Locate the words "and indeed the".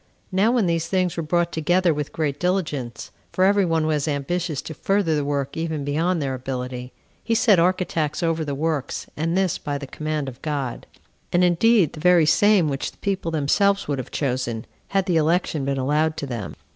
11.31-11.99